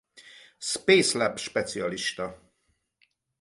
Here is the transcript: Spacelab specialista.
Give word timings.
Spacelab 0.71 1.37
specialista. 1.39 2.25